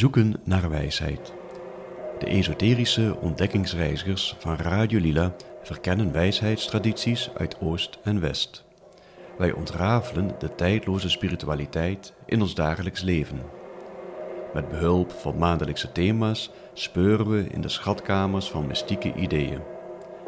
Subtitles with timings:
[0.00, 1.32] Zoeken naar wijsheid.
[2.18, 8.64] De esoterische ontdekkingsreizigers van Radio Lila verkennen wijsheidstradities uit Oost en West.
[9.38, 13.40] Wij ontrafelen de tijdloze spiritualiteit in ons dagelijks leven.
[14.54, 19.60] Met behulp van maandelijkse thema's speuren we in de schatkamers van mystieke ideeën.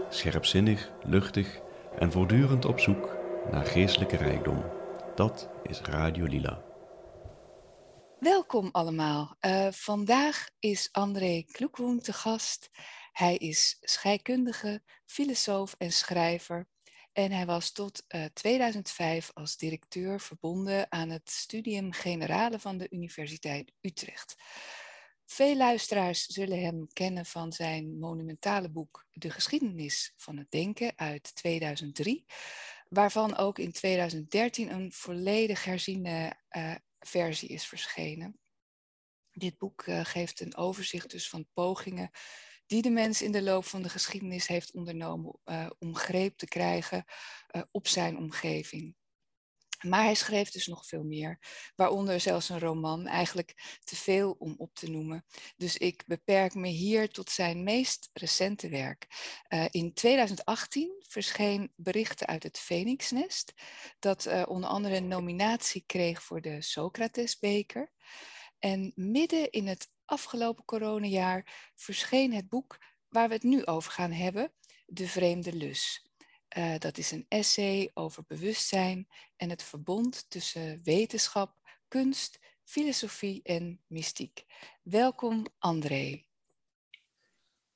[0.09, 1.61] Scherpzinnig, luchtig
[1.99, 3.17] en voortdurend op zoek
[3.51, 4.65] naar geestelijke rijkdom.
[5.15, 6.72] Dat is Radio Lila.
[8.23, 9.37] Welkom allemaal.
[9.41, 12.71] Uh, vandaag is André Kloekwoen te gast.
[13.13, 16.69] Hij is scheikundige, filosoof en schrijver.
[17.13, 22.87] En hij was tot uh, 2005 als directeur verbonden aan het Studium Generale van de
[22.91, 24.35] Universiteit Utrecht.
[25.27, 31.35] Veel luisteraars zullen hem kennen van zijn monumentale boek De geschiedenis van het denken uit
[31.35, 32.25] 2003,
[32.89, 36.75] waarvan ook in 2013 een volledig herziene uh,
[37.07, 38.41] versie is verschenen.
[39.31, 42.11] Dit boek uh, geeft een overzicht dus van pogingen
[42.67, 46.47] die de mens in de loop van de geschiedenis heeft ondernomen uh, om greep te
[46.47, 47.05] krijgen
[47.51, 48.97] uh, op zijn omgeving.
[49.83, 51.39] Maar hij schreef dus nog veel meer,
[51.77, 55.25] waaronder zelfs een roman, eigenlijk te veel om op te noemen.
[55.57, 59.07] Dus ik beperk me hier tot zijn meest recente werk.
[59.49, 63.53] Uh, in 2018 verscheen Berichten uit het Phoenixnest,
[63.99, 67.93] dat uh, onder andere een nominatie kreeg voor de Socratesbeker.
[68.59, 74.13] En midden in het afgelopen coronajaar verscheen het boek waar we het nu over gaan
[74.13, 74.53] hebben,
[74.87, 76.12] De Vreemde Lus.
[76.57, 81.57] Uh, dat is een essay over bewustzijn en het verbond tussen wetenschap,
[81.89, 84.45] kunst, filosofie en mystiek.
[84.83, 86.27] Welkom André.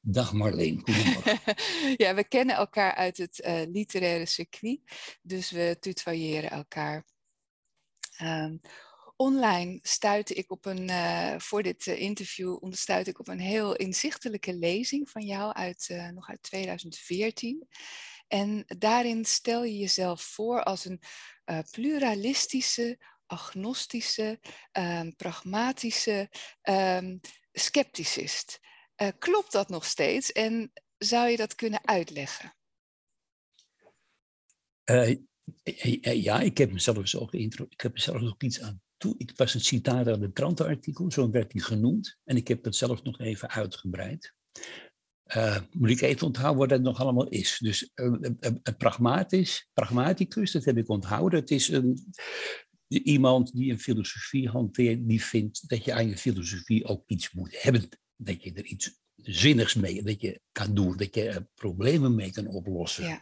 [0.00, 0.82] Dag Marleen,
[2.02, 4.80] ja, we kennen elkaar uit het uh, literaire circuit,
[5.22, 7.06] dus we tutoyeren elkaar.
[8.22, 8.60] Um,
[9.16, 13.76] online stuitte ik op een, uh, voor dit uh, interview stuitte ik op een heel
[13.76, 17.68] inzichtelijke lezing van jou uit, nog uit 2014.
[18.26, 21.00] En daarin stel je jezelf voor als een
[21.70, 24.40] pluralistische, agnostische,
[24.72, 26.30] um, pragmatische
[26.62, 27.20] um,
[27.52, 28.60] scepticist.
[29.18, 32.54] klopt dat nog steeds en zou je dat kunnen uitleggen?
[36.02, 37.72] ja, ik heb mezelf zo geïntroduceerd.
[37.72, 41.30] Ik heb mezelf nog iets aan toe, het was een citaat uit een krantenartikel, zo
[41.30, 42.18] werd hij genoemd.
[42.24, 44.34] En ik heb het zelf nog even uitgebreid.
[45.34, 47.58] Uh, moet ik even onthouden wat dat nog allemaal is.
[47.58, 51.40] Dus uh, een pragmatisch, pragmaticus, dat heb ik onthouden.
[51.40, 52.12] Het is een,
[52.88, 57.62] iemand die een filosofie hanteert, die vindt dat je aan je filosofie ook iets moet
[57.62, 57.88] hebben.
[58.16, 62.46] Dat je er iets zinnigs mee, dat je kan doen, dat je problemen mee kan
[62.46, 63.04] oplossen.
[63.04, 63.20] Ja.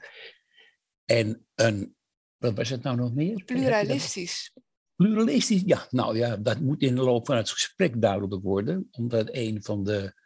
[1.04, 1.94] En een,
[2.36, 3.44] wat was het nou nog meer?
[3.44, 4.52] Pluralistisch.
[4.96, 9.28] Pluralistisch, ja, nou ja, dat moet in de loop van het gesprek duidelijk worden, omdat
[9.32, 10.22] een van de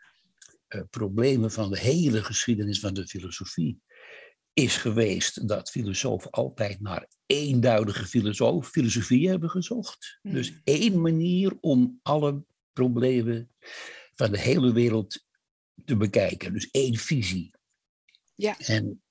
[0.90, 3.80] problemen van de hele geschiedenis van de filosofie
[4.52, 10.18] is geweest dat filosofen altijd naar eenduidige filosoof, filosofie hebben gezocht.
[10.22, 10.32] Mm.
[10.32, 13.50] Dus één manier om alle problemen
[14.14, 15.24] van de hele wereld
[15.84, 16.52] te bekijken.
[16.52, 17.54] Dus één visie.
[18.34, 18.58] Ja.
[18.58, 19.02] En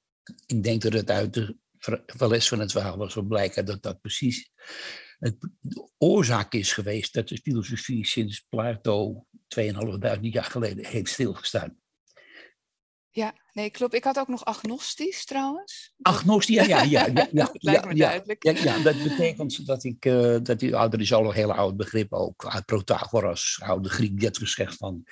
[0.45, 1.57] ik denk dat het uit de
[2.17, 4.51] les van het verhaal was wel blijken dat dat precies
[5.19, 9.25] het, de oorzaak is geweest dat de filosofie sinds Plato
[9.59, 11.77] 2.500 jaar geleden heeft stilgestaan.
[13.17, 13.93] Ja, nee, klopt.
[13.93, 15.93] Ik had ook nog agnostisch trouwens.
[16.01, 17.05] Agnostisch, ja, ja, ja.
[17.05, 18.43] ja, ja dat lijkt me ja, duidelijk.
[18.43, 22.13] Ja, ja, dat betekent dat ik, uh, dat die, is al een heel oud begrip
[22.13, 25.03] ook, uit Protagoras, oude Griek, die gezegd van,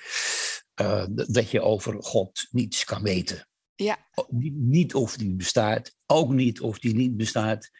[0.80, 3.48] uh, dat je over God niets kan weten.
[3.74, 4.08] Ja.
[4.52, 7.70] Niet of die bestaat, ook niet of die niet bestaat.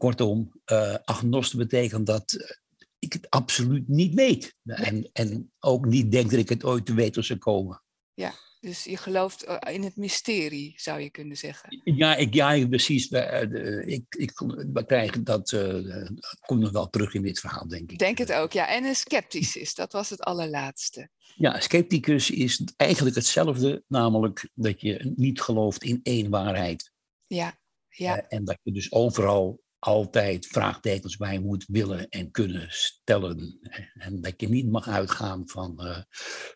[0.00, 2.56] Kortom, uh, agnost betekent dat eh,
[2.98, 4.54] ik het absoluut niet weet.
[4.64, 7.82] En, en ook niet denk dat ik het ooit te weten zou komen.
[8.14, 11.80] Ja, dus je gelooft eh, in het mysterie, zou je kunnen zeggen.
[11.84, 13.08] Ja, ik, ja precies.
[13.10, 14.38] Ik, ik,
[14.72, 16.06] we krijgen dat, uh,
[16.46, 17.98] komt nog wel terug in dit verhaal, denk ik.
[17.98, 18.68] Denk het ook, ja.
[18.68, 21.08] En een scepticus, dat was het allerlaatste.
[21.36, 26.92] Ja, scepticus is eigenlijk hetzelfde, namelijk dat je niet gelooft in één waarheid.
[27.26, 27.58] Ja,
[27.88, 28.28] ja.
[28.28, 33.58] en dat je dus overal altijd vraagtekens bij moet willen en kunnen stellen.
[33.94, 35.98] En dat je niet mag uitgaan van, uh,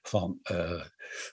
[0.02, 0.84] van uh,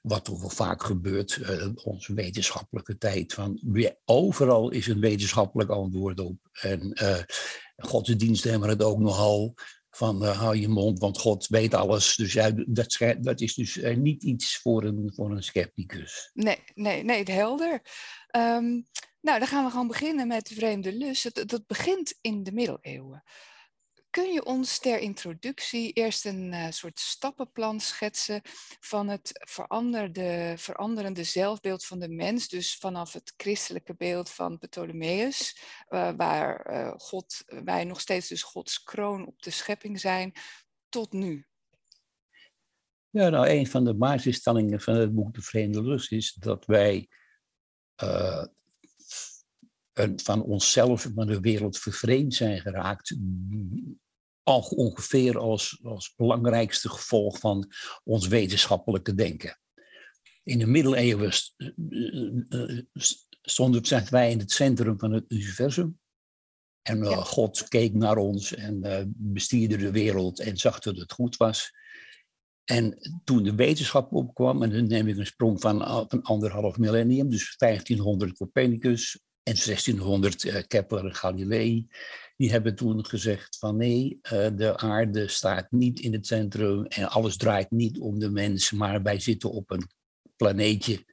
[0.02, 3.34] wat er vaak gebeurt, uh, onze wetenschappelijke tijd.
[3.34, 3.62] Van
[4.06, 6.38] overal is een wetenschappelijk antwoord op.
[6.52, 6.94] En
[7.76, 9.54] godsdiensten hebben het ook nogal.
[9.90, 12.16] Van hou je mond, want God weet alles.
[12.16, 16.30] Dus ja, dat, dat is dus niet iets voor een, voor een scepticus.
[16.34, 17.82] Nee, nee, nee, helder.
[18.36, 18.88] Um,
[19.22, 21.36] nou, dan gaan we gewoon beginnen met de vreemde lust.
[21.36, 23.24] Dat, dat begint in de middeleeuwen.
[24.10, 28.42] Kun je ons ter introductie eerst een uh, soort stappenplan schetsen
[28.80, 35.62] van het veranderde, veranderende zelfbeeld van de mens, dus vanaf het christelijke beeld van Ptolemeus,
[35.90, 40.34] uh, waar uh, God, wij nog steeds dus Gods kroon op de schepping zijn,
[40.90, 41.46] tot nu?
[43.10, 47.10] Ja, nou, een van de basisstellingen van het boek De Vreemde Lust is dat wij
[50.16, 53.18] van onszelf van de wereld vervreemd zijn geraakt.
[54.44, 57.72] Al ongeveer als, als belangrijkste gevolg van
[58.04, 59.60] ons wetenschappelijke denken.
[60.44, 61.32] In de middeleeuwen
[63.42, 66.00] stonden wij in het centrum van het universum.
[66.82, 71.12] En uh, God keek naar ons en uh, bestierde de wereld en zag dat het
[71.12, 71.72] goed was.
[72.64, 77.30] En toen de wetenschap opkwam, en dan neem ik een sprong van, van anderhalf millennium,
[77.30, 81.88] dus 1500 Copernicus, en 1600 uh, Kepler en Galilei,
[82.38, 87.10] die hebben toen gezegd van nee, uh, de aarde staat niet in het centrum en
[87.10, 89.90] alles draait niet om de mens, maar wij zitten op een
[90.36, 91.06] planeetje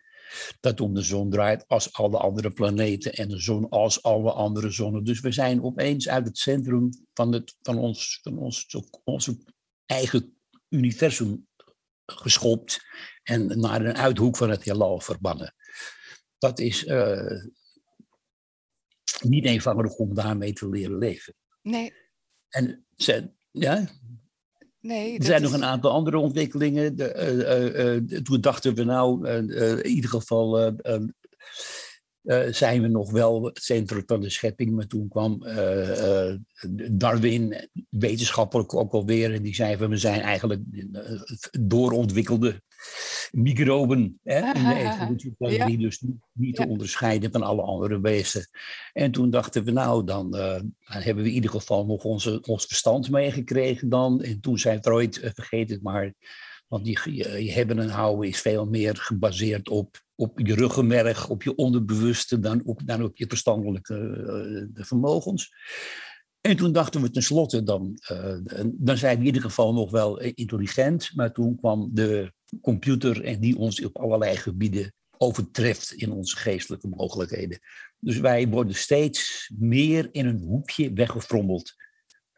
[0.61, 4.71] dat om de zon draait als alle andere planeten en de zon als alle andere
[4.71, 5.05] zonnen.
[5.05, 8.53] Dus we zijn opeens uit het centrum van, het, van, ons, van
[9.05, 9.31] ons,
[9.87, 10.39] eigen
[10.69, 11.47] universum
[12.07, 12.81] geschopt
[13.23, 15.55] en naar een uithoek van het heelal verbannen.
[16.39, 17.45] Dat is uh,
[19.21, 21.35] niet eenvoudig om daarmee te leren leven.
[21.63, 21.93] Nee.
[22.49, 23.89] En ze, ja,
[24.81, 26.97] Nee, er zijn nog een aantal andere ontwikkelingen.
[26.97, 30.75] De, uh, uh, toen dachten we nou, in ieder geval
[32.51, 34.71] zijn we nog wel het centrum van de schepping.
[34.71, 35.45] Maar toen kwam
[36.91, 40.63] Darwin, wetenschappelijk ook alweer, en die zei van we zijn eigenlijk
[41.61, 42.63] doorontwikkelde
[43.33, 45.67] microben hè, in de ja.
[45.67, 48.49] dus niet, niet te onderscheiden van alle andere beesten.
[48.93, 52.41] En toen dachten we, nou, dan, uh, dan hebben we in ieder geval nog onze,
[52.43, 54.23] ons verstand meegekregen dan.
[54.23, 56.15] En toen zei Freud, uh, vergeet het maar,
[56.67, 61.29] want die, je, je hebben en houden is veel meer gebaseerd op, op je ruggenmerg,
[61.29, 65.53] op je onderbewuste, dan op, dan op je verstandelijke uh, vermogens.
[66.49, 67.99] En toen dachten we tenslotte, dan,
[68.73, 73.41] dan zijn we in ieder geval nog wel intelligent, maar toen kwam de computer en
[73.41, 77.59] die ons op allerlei gebieden overtreft in onze geestelijke mogelijkheden.
[77.99, 81.75] Dus wij worden steeds meer in een hoekje weggefrommeld.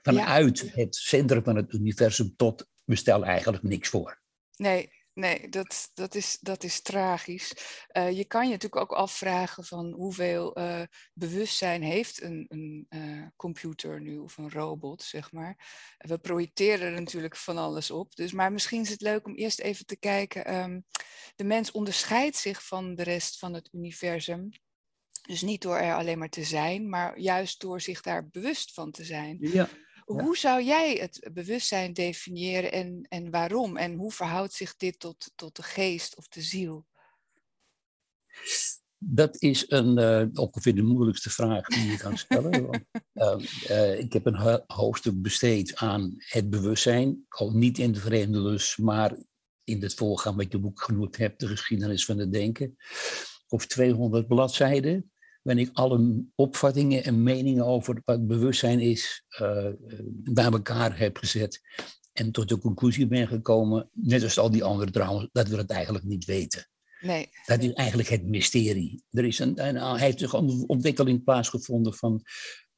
[0.03, 4.21] Vanuit het centrum van het universum tot we stellen eigenlijk niks voor.
[4.57, 7.53] Nee, nee, dat, dat, is, dat is tragisch.
[7.93, 13.27] Uh, je kan je natuurlijk ook afvragen van hoeveel uh, bewustzijn heeft een, een uh,
[13.37, 15.57] computer nu of een robot, zeg maar.
[15.99, 18.15] We projecteren er natuurlijk van alles op.
[18.15, 20.55] Dus, maar misschien is het leuk om eerst even te kijken.
[20.55, 20.85] Um,
[21.37, 24.49] de mens onderscheidt zich van de rest van het universum.
[25.23, 28.91] Dus niet door er alleen maar te zijn, maar juist door zich daar bewust van
[28.91, 29.37] te zijn.
[29.41, 29.69] Ja.
[30.19, 33.77] Hoe zou jij het bewustzijn definiëren en, en waarom?
[33.77, 36.87] En hoe verhoudt zich dit tot, tot de geest of de ziel?
[38.99, 42.67] Dat is een, uh, ongeveer de moeilijkste vraag die je kan stellen.
[42.67, 42.85] want,
[43.15, 43.37] uh,
[43.71, 48.77] uh, ik heb een hoofdstuk besteed aan het bewustzijn, al niet in de vreemde lus,
[48.77, 49.17] maar
[49.65, 52.77] in het voorgaan wat je boek genoemd hebt, de geschiedenis van het denken,
[53.49, 55.11] of 200 bladzijden
[55.43, 59.67] waarin ik alle opvattingen en meningen over wat bewustzijn is uh,
[60.09, 61.61] bij elkaar heb gezet.
[62.13, 65.71] En tot de conclusie ben gekomen, net als al die anderen trouwens, dat we het
[65.71, 66.69] eigenlijk niet weten.
[67.01, 67.29] Nee.
[67.47, 69.03] Dat is eigenlijk het mysterie.
[69.11, 72.23] Er is een, een, heeft een ontwikkeling plaatsgevonden van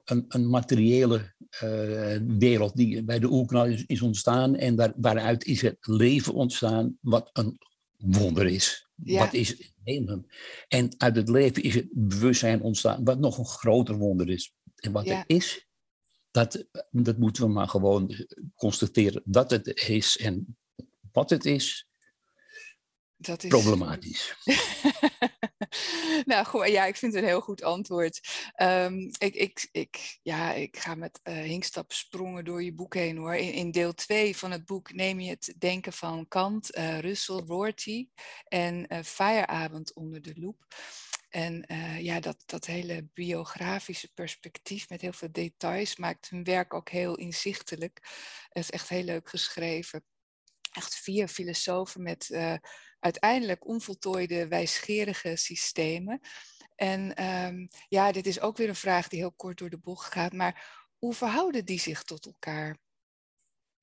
[0.05, 4.57] een, een materiële uh, wereld die bij de oerknal is, is ontstaan.
[4.57, 7.59] En daar, waaruit is het leven ontstaan, wat een
[7.99, 8.89] wonder is.
[9.05, 9.19] Ja.
[9.19, 10.27] Wat is leven?
[10.69, 14.55] En uit het leven is het bewustzijn ontstaan, wat nog een groter wonder is.
[14.75, 15.17] En wat ja.
[15.17, 15.67] het is,
[16.31, 18.15] dat, dat moeten we maar gewoon
[18.55, 20.17] constateren dat het is.
[20.17, 20.57] En
[21.13, 21.89] wat het is,
[23.27, 23.49] dat is...
[23.49, 24.37] problematisch.
[26.25, 28.21] nou goed, ja, ik vind het een heel goed antwoord.
[28.63, 33.17] Um, ik, ik, ik, ja, ik ga met uh, hinkstap sprongen door je boek heen
[33.17, 33.35] hoor.
[33.35, 37.43] In, in deel 2 van het boek neem je het denken van Kant, uh, Russell,
[37.47, 38.09] Rorty
[38.45, 40.67] en uh, Feierabend onder de loep.
[41.33, 46.75] En uh, ja, dat, dat hele biografische perspectief met heel veel details maakt hun werk
[46.75, 48.01] ook heel inzichtelijk.
[48.49, 50.05] Het is echt heel leuk geschreven.
[50.73, 52.55] Echt vier filosofen met uh,
[52.99, 56.21] uiteindelijk onvoltooide wijsgerige systemen.
[56.75, 60.13] En um, ja, dit is ook weer een vraag die heel kort door de bocht
[60.13, 60.33] gaat.
[60.33, 62.79] Maar hoe verhouden die zich tot elkaar?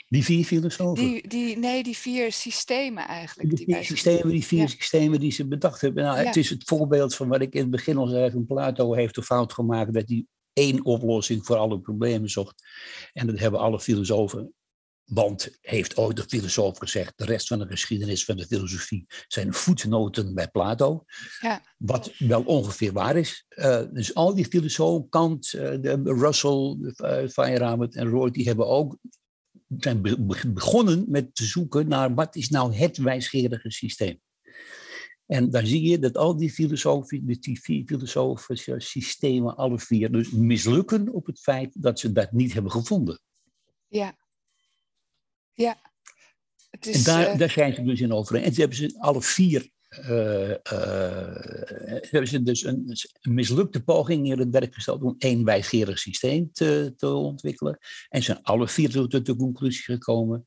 [0.08, 1.06] Die vier filosofen?
[1.06, 3.56] Die, die, nee, die vier systemen eigenlijk.
[3.56, 4.68] Die, vier systemen, die vier ja.
[4.68, 6.04] systemen die ze bedacht hebben.
[6.04, 6.26] Nou, ja.
[6.26, 8.32] Het is het voorbeeld van wat ik in het begin al zei.
[8.32, 12.64] Van Plato heeft de fout gemaakt dat hij één oplossing voor alle problemen zocht.
[13.14, 14.54] En dat hebben alle filosofen
[15.10, 19.54] want heeft ooit de filosoof gezegd, de rest van de geschiedenis van de filosofie zijn
[19.54, 21.04] voetnoten bij Plato.
[21.40, 21.62] Ja.
[21.78, 23.46] Wat wel ongeveer waar is.
[23.50, 28.68] Uh, dus al die filosofen, Kant, uh, de Russell, uh, Feyerabend en Roy, die hebben
[28.68, 28.98] ook
[29.78, 30.02] zijn
[30.54, 34.20] begonnen met te zoeken naar wat is nou het wijsgerige systeem.
[35.26, 40.32] En daar zie je dat al die filosofie, die vier filosofische systemen, alle vier, dus
[40.32, 43.22] mislukken op het feit dat ze dat niet hebben gevonden.
[43.88, 44.18] Ja,
[45.64, 45.78] ja.
[46.70, 48.44] Het is, en daar, daar zijn ze dus in over.
[48.44, 50.56] En ze hebben ze alle vier uh, uh,
[52.02, 56.50] hebben ze dus een, een, mislukte poging in het werk gesteld om één wijsgerig systeem
[56.52, 57.78] te, te ontwikkelen.
[58.10, 60.44] En zijn alle vier tot de conclusie gekomen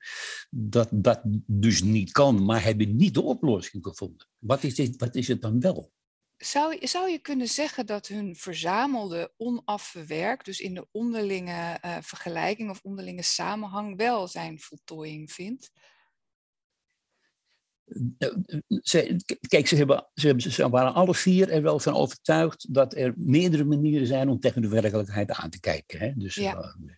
[0.51, 4.27] dat dat dus niet kan, maar hebben niet de oplossing gevonden.
[4.39, 5.93] Wat is, dit, wat is het dan wel?
[6.45, 12.71] Zou, zou je kunnen zeggen dat hun verzamelde onafgewerkt, dus in de onderlinge uh, vergelijking
[12.71, 15.71] of onderlinge samenhang, wel zijn voltooiing vindt?
[18.83, 19.17] Ze,
[19.49, 23.15] kijk, ze, hebben, ze, hebben, ze waren alle vier er wel van overtuigd dat er
[23.17, 25.99] meerdere manieren zijn om tegen de werkelijkheid aan te kijken.
[25.99, 26.13] Hè?
[26.17, 26.55] Dus ja.
[26.55, 26.93] uh,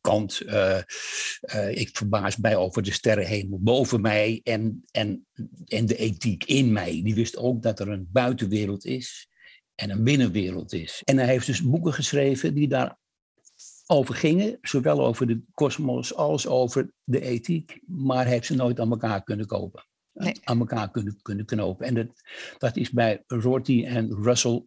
[0.00, 0.78] Kant, uh,
[1.54, 5.26] uh, ik verbaas mij over de sterrenhemel boven mij en, en,
[5.64, 7.02] en de ethiek in mij.
[7.02, 9.28] Die wist ook dat er een buitenwereld is
[9.74, 11.02] en een binnenwereld is.
[11.04, 12.98] En hij heeft dus boeken geschreven die daar
[13.86, 18.90] over gingen, zowel over de kosmos als over de ethiek, maar heeft ze nooit aan
[18.90, 19.86] elkaar kunnen kopen.
[20.44, 21.86] Aan elkaar kunnen, kunnen knopen.
[21.86, 22.06] En dat,
[22.58, 24.64] dat is bij Rorty en Russell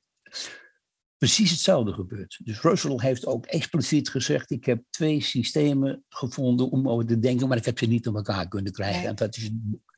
[1.21, 2.39] precies hetzelfde gebeurt.
[2.43, 7.47] Dus Russell heeft ook expliciet gezegd: ik heb twee systemen gevonden om over te denken,
[7.47, 9.07] maar ik heb ze niet aan elkaar kunnen krijgen.
[9.09, 9.97] En dat is het boek.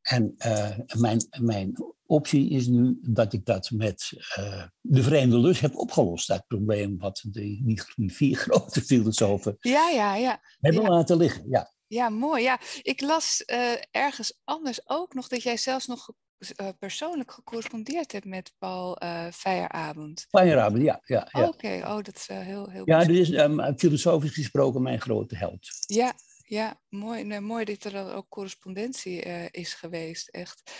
[0.00, 5.60] En uh, mijn, mijn optie is nu dat ik dat met uh, de vreemde lust
[5.60, 6.28] heb opgelost.
[6.28, 7.62] Dat probleem wat die,
[7.96, 10.40] die vier grote filosofen ja, ja, ja.
[10.60, 11.44] hebben laten liggen.
[11.48, 11.72] Ja.
[11.86, 12.42] Ja, mooi.
[12.42, 16.12] Ja, ik las uh, ergens anders ook nog dat jij zelfs nog
[16.56, 20.26] uh, persoonlijk gecorrespondeerd hebt met Paul uh, Feierabend.
[20.28, 21.00] Feierabend, ja.
[21.04, 21.46] ja, ja.
[21.46, 21.80] Oké, okay.
[21.80, 25.68] oh, dat is uh, heel, heel Ja, dit is um, filosofisch gesproken mijn grote held.
[25.86, 26.12] Ja,
[26.44, 30.72] ja mooi, nee, mooi dat er ook correspondentie is geweest, echt.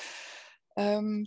[0.74, 1.26] Um,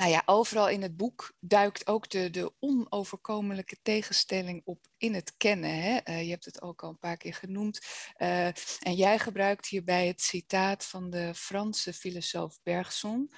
[0.00, 5.36] nou ja, overal in het boek duikt ook de, de onoverkomelijke tegenstelling op in het
[5.36, 5.82] kennen.
[5.82, 5.98] Hè?
[6.04, 7.80] Uh, je hebt het ook al een paar keer genoemd.
[8.18, 8.46] Uh,
[8.80, 13.32] en jij gebruikt hierbij het citaat van de Franse filosoof Bergson.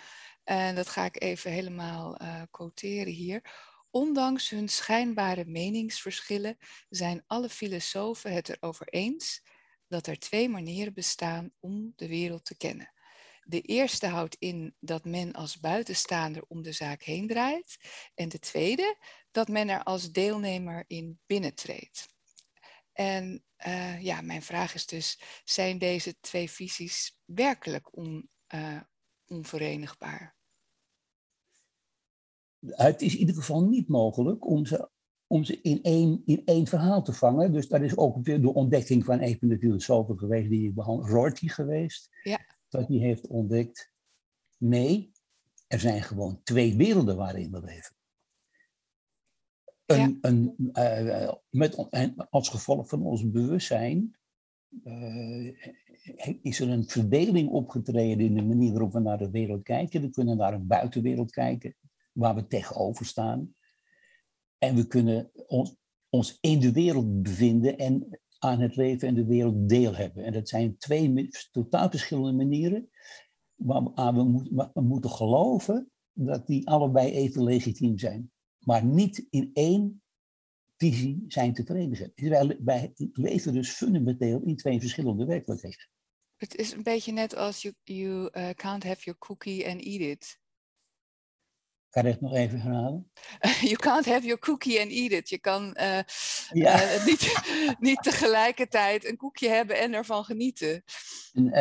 [0.44, 3.42] En dat ga ik even helemaal uh, quoteren hier.
[3.90, 9.42] Ondanks hun schijnbare meningsverschillen zijn alle filosofen het erover eens
[9.88, 12.92] dat er twee manieren bestaan om de wereld te kennen.
[13.44, 17.76] De eerste houdt in dat men als buitenstaander om de zaak heen draait.
[18.14, 18.96] En de tweede,
[19.30, 22.08] dat men er als deelnemer in binnentreedt.
[22.92, 28.80] En uh, ja, mijn vraag is dus, zijn deze twee visies werkelijk on, uh,
[29.26, 30.36] onverenigbaar?
[32.66, 34.88] Het is in ieder geval niet mogelijk om ze,
[35.26, 37.52] om ze in, één, in één verhaal te vangen.
[37.52, 42.08] Dus dat is ook de ontdekking van filosofen geweest die ik behandel, Rorty geweest.
[42.22, 43.92] Ja dat hij heeft ontdekt,
[44.58, 45.12] nee,
[45.66, 47.96] er zijn gewoon twee werelden waarin we leven.
[49.86, 51.90] Een, een, uh, met,
[52.30, 54.16] als gevolg van ons bewustzijn
[54.84, 55.54] uh,
[56.42, 60.00] is er een verdeling opgetreden in de manier waarop we naar de wereld kijken.
[60.00, 61.76] We kunnen naar een buitenwereld kijken,
[62.12, 63.54] waar we tegenover staan.
[64.58, 65.76] En we kunnen ons,
[66.08, 70.24] ons in de wereld bevinden en aan het leven en de wereld deel hebben.
[70.24, 72.90] En dat zijn twee totaal verschillende manieren
[73.54, 78.30] waar we, we moeten geloven dat die allebei even legitiem zijn.
[78.58, 80.02] Maar niet in één
[80.76, 82.12] visie zijn te verenigen.
[82.14, 85.88] Wij, wij leven dus fundamenteel in twee verschillende werkelijkheden.
[86.36, 90.00] Het is een beetje net als you, you uh, can't have your cookie and eat
[90.00, 90.40] it.
[91.92, 93.10] Kan ik het nog even herhalen?
[93.70, 95.28] You can't have your cookie and eat it.
[95.28, 95.98] Je kan uh,
[96.64, 96.94] ja.
[96.94, 97.42] uh, niet,
[97.88, 100.82] niet tegelijkertijd een koekje hebben en ervan genieten.
[101.32, 101.52] Uh,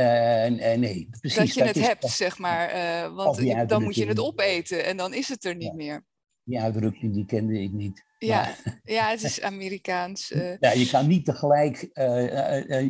[0.75, 1.37] nee, precies.
[1.37, 2.69] Dat je het hebt, zeg maar.
[3.13, 5.75] want dan moet je het opeten en dan is het er niet ja.
[5.75, 6.05] meer.
[6.43, 8.03] Die uitdrukking die kende ik niet.
[8.17, 10.27] Ja, ja het is Amerikaans.
[10.59, 11.89] Ja, je kan niet tegelijk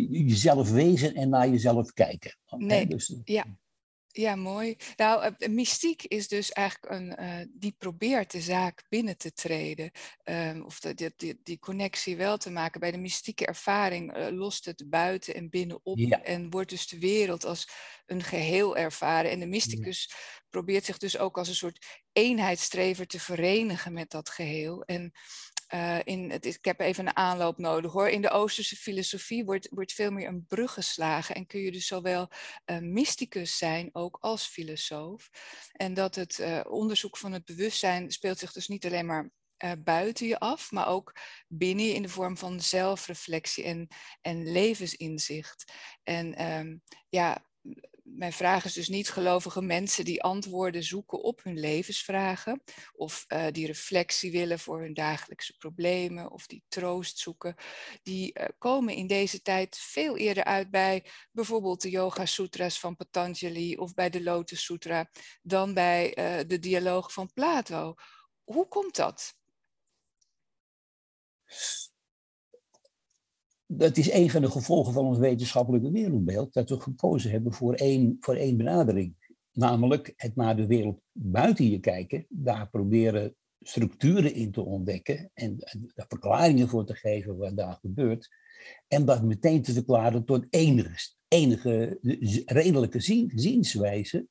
[0.10, 2.38] jezelf wezen en naar jezelf kijken.
[2.58, 3.46] Nee, dus, ja.
[4.14, 4.78] Ja, mooi.
[4.96, 9.92] Nou, uh, mystiek is dus eigenlijk een, uh, die probeert de zaak binnen te treden.
[10.24, 12.80] Um, of de, die, die, die, connectie wel te maken.
[12.80, 15.98] Bij de mystieke ervaring uh, lost het buiten en binnen op.
[15.98, 16.24] Ja.
[16.24, 17.70] En wordt dus de wereld als
[18.06, 19.32] een geheel ervaren.
[19.32, 20.16] En de mysticus ja.
[20.50, 24.84] probeert zich dus ook als een soort eenheidsstrever te verenigen met dat geheel.
[24.84, 25.12] En
[25.74, 28.10] uh, in het, ik heb even een aanloop nodig hoor.
[28.10, 31.88] In de Oosterse filosofie wordt, wordt veel meer een brug geslagen en kun je dus
[31.88, 32.30] zowel
[32.66, 35.30] uh, mysticus zijn ook als filosoof.
[35.72, 39.30] En dat het uh, onderzoek van het bewustzijn speelt zich dus niet alleen maar
[39.84, 41.16] buiten je af, maar ook
[41.48, 43.88] binnen in de vorm van zelfreflectie en,
[44.22, 45.74] en levensinzicht.
[46.04, 47.46] En um, ja,
[48.16, 52.64] mijn vraag is dus niet gelovige mensen die antwoorden zoeken op hun levensvragen,
[52.94, 57.56] of uh, die reflectie willen voor hun dagelijkse problemen, of die troost zoeken.
[58.04, 62.96] Die uh, komen in deze tijd veel eerder uit bij bijvoorbeeld de Yoga Sutras van
[62.96, 65.10] Patanjali of bij de Lotus Sutra
[65.42, 67.96] dan bij uh, de dialoog van Plato.
[68.44, 69.36] Hoe komt dat?
[73.78, 77.74] Dat is een van de gevolgen van ons wetenschappelijke wereldbeeld, dat we gekozen hebben voor
[77.74, 79.16] één, voor één benadering.
[79.52, 85.58] Namelijk het naar de wereld buiten je kijken, daar proberen structuren in te ontdekken en
[85.96, 88.30] daar verklaringen voor te geven wat daar gebeurt.
[88.88, 91.98] En dat meteen te verklaren tot enige, enige
[92.46, 93.00] redelijke
[93.36, 94.28] zienswijze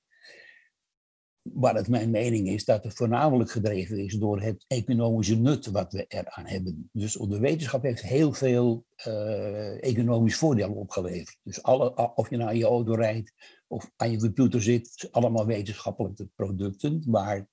[1.42, 5.92] waar het mijn mening is dat het voornamelijk gedreven is door het economische nut wat
[5.92, 6.88] we eraan hebben.
[6.92, 11.38] Dus de wetenschap heeft heel veel uh, economisch voordeel opgeleverd.
[11.42, 13.32] Dus alle, of je naar je auto rijdt
[13.66, 17.48] of aan je computer zit, allemaal wetenschappelijke producten waar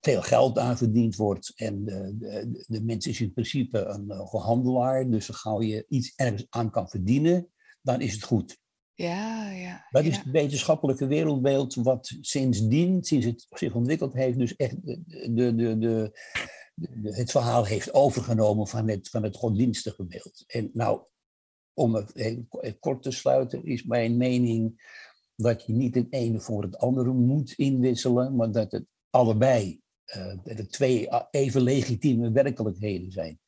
[0.00, 1.52] veel geld aan verdiend wordt.
[1.54, 6.12] En de, de, de mens is in principe een uh, gehandelaar, dus gauw je iets
[6.16, 7.48] ergens aan kan verdienen,
[7.82, 8.58] dan is het goed.
[9.00, 9.86] Ja, ja.
[9.90, 10.10] Dat ja.
[10.10, 15.02] is het wetenschappelijke wereldbeeld wat sindsdien, sinds het zich ontwikkeld heeft, dus echt de,
[15.34, 16.12] de, de, de,
[17.02, 20.44] het verhaal heeft overgenomen van het, van het godsdienstige beeld.
[20.46, 21.02] En nou,
[21.74, 24.82] om het kort te sluiten, is mijn mening
[25.36, 29.80] dat je niet het ene voor het andere moet inwisselen, maar dat het allebei
[30.16, 33.38] uh, de twee even legitieme werkelijkheden zijn.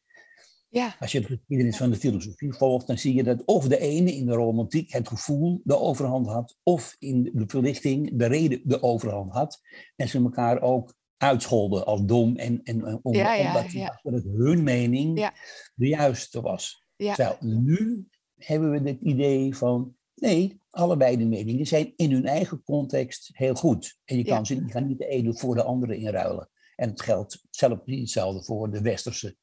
[0.73, 0.97] Ja.
[1.01, 4.15] Als je de geschiedenis van de filosofie volgt, dan zie je dat of de ene
[4.15, 8.83] in de romantiek het gevoel de overhand had, of in de verlichting de reden de
[8.83, 9.61] overhand had.
[9.97, 14.01] En ze elkaar ook uitscholden als dom, en, en, om, ja, ja, omdat ja.
[14.03, 15.31] het hun mening
[15.75, 16.85] de juiste was.
[16.97, 22.63] Terwijl nu hebben we het idee van, nee, allebei de meningen zijn in hun eigen
[22.63, 23.99] context heel goed.
[24.05, 26.51] En je kan ze je kan niet de ene voor de andere inruilen.
[26.77, 29.37] En het geldt zelf hetzelfde voor de westerse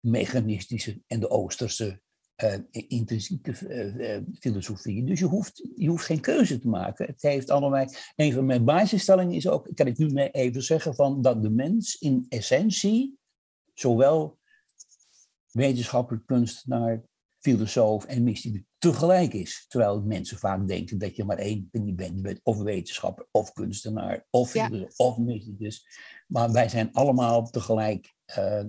[0.00, 2.00] mechanistische en de Oosterse
[2.44, 5.04] uh, intrinsieke uh, uh, filosofie.
[5.04, 7.06] Dus je hoeft, je hoeft geen keuze te maken.
[7.06, 7.86] Het heeft allemaal.
[8.16, 11.98] Een van mijn basisstellingen is ook, kan ik nu even zeggen, van dat de mens
[11.98, 13.18] in essentie
[13.74, 14.38] zowel
[15.50, 17.02] wetenschappelijk kunstenaar,
[17.40, 19.64] filosoof en mysticus tegelijk is.
[19.68, 22.14] Terwijl mensen vaak denken dat je maar één ding bent.
[22.14, 24.66] Je bent of wetenschapper, of kunstenaar, of Ja.
[24.66, 25.86] filosoof, of mysticus.
[26.26, 28.60] Maar wij zijn allemaal tegelijk uh,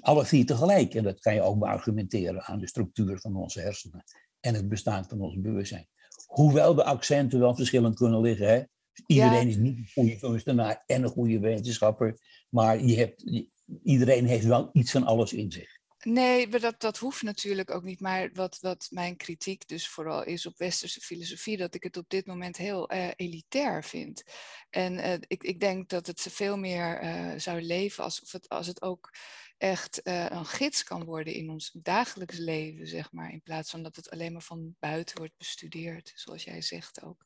[0.00, 0.94] alle vier tegelijk.
[0.94, 4.04] En dat kan je ook beargumenteren aan de structuur van onze hersenen
[4.40, 5.88] en het bestaan van ons bewustzijn.
[6.26, 8.48] Hoewel de accenten wel verschillend kunnen liggen.
[8.48, 8.62] Hè?
[9.06, 9.48] Iedereen Ja.
[9.48, 12.18] is niet een goede kunstenaar en een goede wetenschapper.
[12.48, 13.46] Maar je hebt,
[13.82, 15.75] iedereen heeft wel iets van alles in zich.
[16.08, 18.00] Nee, maar dat, dat hoeft natuurlijk ook niet.
[18.00, 22.08] Maar wat, wat mijn kritiek dus vooral is op westerse filosofie, dat ik het op
[22.08, 24.22] dit moment heel uh, elitair vind.
[24.70, 28.66] En uh, ik, ik denk dat het veel meer uh, zou leven alsof het, als
[28.66, 29.12] het ook
[29.58, 33.32] echt een gids kan worden in ons dagelijks leven, zeg maar.
[33.32, 37.24] In plaats van dat het alleen maar van buiten wordt bestudeerd, zoals jij zegt ook.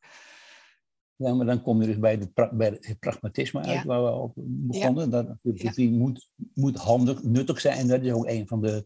[1.21, 3.85] Ja, maar dan kom je dus bij, de pra bij het pragmatisme uit, Ja.
[3.85, 5.11] waar we op begonnen.
[5.11, 5.23] Ja.
[5.23, 7.79] Dat filosofie moet, moet handig, nuttig zijn.
[7.79, 8.85] En dat is ook een van de.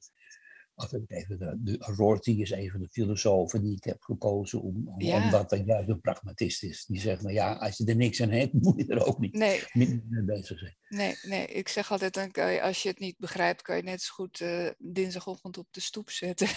[1.07, 5.01] Even de, de Rorty is een van de filosofen die ik heb gekozen, om, om-
[5.01, 5.25] Ja.
[5.25, 6.85] omdat hij juist een pragmatist is.
[6.89, 9.33] Die zegt, nou ja, als je er niks aan hebt, moet je er ook niet
[9.33, 10.77] Nee, mee bezig zijn.
[10.89, 11.47] nee, nee.
[11.47, 14.13] Ik zeg altijd, dan kan je, als je het niet begrijpt, kan je net zo
[14.15, 16.49] goed eh, dinsdagochtend op de stoep zetten.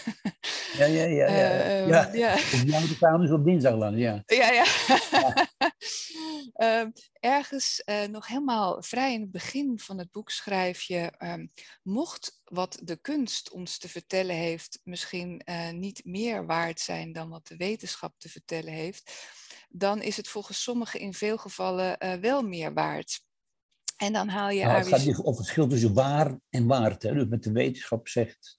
[0.78, 1.28] Ja, ja, ja.
[1.28, 1.50] ja.
[1.60, 2.14] Eh, ja.
[2.14, 2.36] ja.
[2.38, 4.24] Gaan dus op dinsdag lang, ja.
[4.26, 4.64] Ja, ja.
[6.58, 6.90] Ehm,
[7.20, 11.48] ergens eh, nog helemaal vrij in het begin van het boek schrijf je, ehm,
[11.84, 17.30] mocht wat de kunst ons te vertellen heeft misschien eh, niet meer waard zijn dan
[17.30, 19.12] wat de wetenschap te vertellen heeft,
[19.70, 23.22] dan is het volgens sommigen in veel gevallen eh, wel meer waard.
[23.98, 27.04] En dan haal je Nou, het gaat dus over het verschil tussen waar en waard.
[27.04, 27.14] Hè.
[27.14, 28.58] Dus wat de wetenschap zegt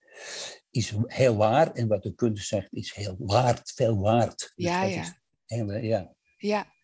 [0.70, 4.38] is heel waar en wat de kunst zegt is heel waard, veel waard.
[4.38, 5.20] Dus Ja, dat ja.
[5.44, 6.16] heel, ja.
[6.36, 6.76] Ja,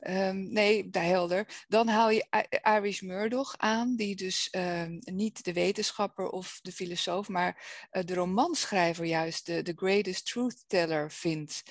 [0.00, 1.64] Ehm, nee, daar helder.
[1.68, 7.28] Dan haal je Irish Murdoch aan, die dus ehm, niet de wetenschapper of de filosoof,
[7.28, 11.62] maar eh, de romanschrijver juist de, de greatest truth teller vindt.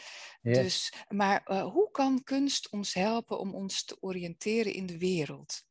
[0.42, 5.66] Dus, maar eh, hoe kan kunst ons helpen om ons te oriënteren in de wereld?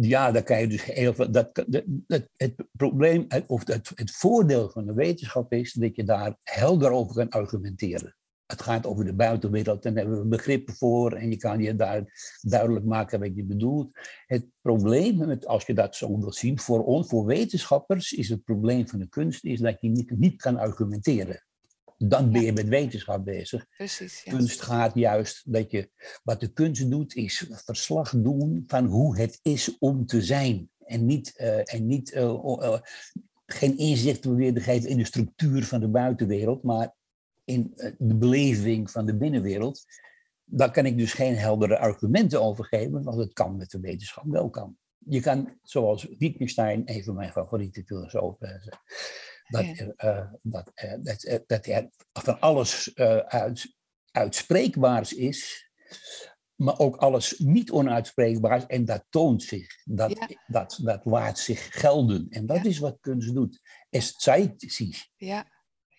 [0.00, 1.30] ja, daar kan je dus heel veel.
[1.30, 1.64] Dat,
[2.06, 6.90] het, het probleem, of het, het voordeel van de wetenschap is dat je daar helder
[6.90, 8.16] over kan argumenteren.
[8.46, 11.76] Het gaat over de buitenwereld en daar hebben we begrippen voor en je kan je
[11.76, 12.04] daar
[12.40, 13.98] duidelijk maken wat je bedoelt.
[14.26, 18.44] Het probleem, met, als je dat zo wilt zien, voor ons, voor wetenschappers, is het
[18.44, 21.44] probleem van de kunst is dat je niet, niet kan argumenteren
[21.98, 23.66] dan ben je met wetenschap bezig.
[23.76, 24.22] Precies.
[24.22, 24.32] Ja.
[24.32, 25.90] Kunst gaat juist dat je,
[26.22, 30.70] wat de kunst doet, is verslag doen van hoe het is om te zijn.
[30.84, 32.78] En niet, uh, en niet uh,
[33.46, 36.94] geen inzicht proberen te geven in de structuur van de buitenwereld, maar
[37.46, 39.84] in de beleving van de binnenwereld.
[40.44, 44.24] Daar kan ik dus geen heldere argumenten over geven, want het kan met de wetenschap
[44.26, 44.76] wel kan.
[44.98, 48.62] Je kan, zoals Wittgenstein, een van mijn favoriete filosofen,
[49.48, 53.74] dat, uh, dat, uh, dat, dat er van alles uh, uit,
[54.10, 55.70] uitspreekbaars is,
[56.54, 58.66] maar ook alles niet onuitspreekbaars.
[58.66, 60.28] En dat toont zich, dat, ja.
[60.46, 62.26] dat, dat laat zich gelden.
[62.28, 62.64] En dat ja.
[62.64, 63.60] is wat kunst doet.
[63.90, 65.08] Es zeigt sich.
[65.16, 65.54] Ja.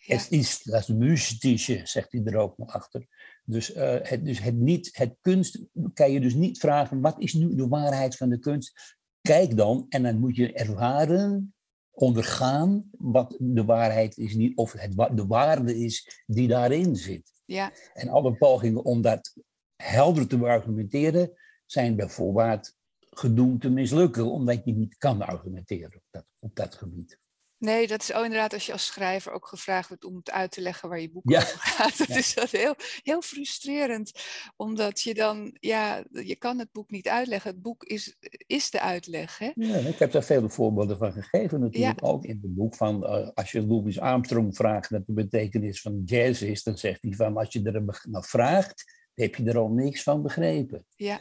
[0.08, 3.08] Het is dat mystische, zegt hij er ook nog achter.
[3.44, 5.60] Dus, uh, het, dus het, niet, het kunst
[5.94, 8.96] kan je dus niet vragen, wat is nu de waarheid van de kunst?
[9.22, 11.54] Kijk dan en dan moet je ervaren
[11.92, 17.32] ondergaan wat de waarheid is, die, of het, de waarde is die daarin zit.
[17.46, 17.72] Ja.
[17.94, 19.36] En alle pogingen om dat
[19.76, 21.32] helder te argumenteren
[21.66, 22.76] zijn bijvoorbeeld
[23.10, 27.20] gedoemd te mislukken, omdat je niet kan argumenteren op dat, op dat gebied.
[27.60, 30.52] Nee, dat is ook inderdaad als je als schrijver ook gevraagd wordt om het uit
[30.52, 31.38] te leggen waar je boek ja.
[31.38, 31.98] over gaat.
[31.98, 32.18] Dat ja.
[32.18, 34.12] is dat heel, heel frustrerend,
[34.56, 37.52] omdat je dan, ja, je kan het boek niet uitleggen.
[37.52, 38.18] Het boek is,
[38.48, 39.38] is de uitleg.
[39.38, 39.52] Hè?
[39.56, 42.08] Ja, ik heb daar vele voorbeelden van gegeven natuurlijk, ja.
[42.08, 42.76] ook in het boek.
[42.76, 47.02] Van, uh, als je Louis Armstrong vraagt wat de betekenis van jazz is, dan zegt
[47.02, 50.86] hij van, als je er naar vraagt, heb je er al niks van begrepen.
[50.96, 51.20] Ja.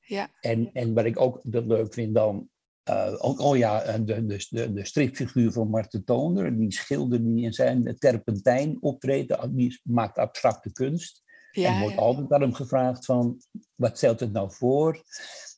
[0.00, 0.30] Ja.
[0.40, 2.48] En, en wat ik ook dat leuk vind dan,
[2.90, 7.52] uh, oh, oh, ja, de, de, de stripfiguur van Marten Toner, die schilder die in
[7.52, 11.24] zijn terpentijn optreedt, die maakt abstracte kunst.
[11.52, 12.00] Ja, en wordt ja.
[12.00, 13.40] altijd aan hem gevraagd van,
[13.74, 15.04] wat stelt het nou voor?